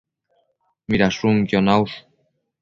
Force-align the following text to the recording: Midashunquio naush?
Midashunquio 0.93 1.61
naush? 1.67 1.95